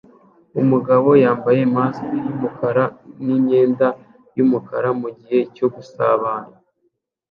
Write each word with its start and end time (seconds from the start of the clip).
Umugabo 0.61 1.09
yambaye 1.23 1.61
mask 1.75 2.03
yumukara 2.25 2.83
n 3.23 3.27
imyenda 3.37 3.87
yumukara 4.37 4.89
mugihe 5.01 5.39
cyo 5.55 5.67
gusabana 5.73 6.53